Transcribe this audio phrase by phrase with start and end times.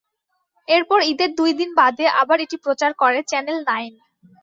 [0.67, 3.93] এরপর ঈদের দুই দিন বাদে আবার এটি প্রচার করে চ্যানেল নাইন।